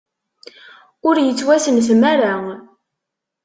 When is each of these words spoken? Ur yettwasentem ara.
Ur 1.07 1.15
yettwasentem 1.19 2.01
ara. 2.13 2.33